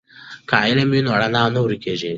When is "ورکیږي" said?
1.61-2.09